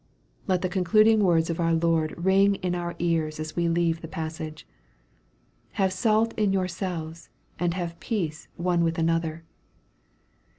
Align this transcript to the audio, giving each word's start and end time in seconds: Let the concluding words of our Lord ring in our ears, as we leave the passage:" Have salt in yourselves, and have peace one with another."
Let 0.47 0.63
the 0.63 0.67
concluding 0.67 1.19
words 1.19 1.51
of 1.51 1.59
our 1.59 1.75
Lord 1.75 2.15
ring 2.17 2.55
in 2.55 2.73
our 2.73 2.95
ears, 2.97 3.39
as 3.39 3.55
we 3.55 3.69
leave 3.69 4.01
the 4.01 4.07
passage:" 4.07 4.65
Have 5.73 5.93
salt 5.93 6.33
in 6.39 6.51
yourselves, 6.51 7.29
and 7.59 7.75
have 7.75 7.99
peace 7.99 8.47
one 8.55 8.83
with 8.83 8.97
another." 8.97 9.43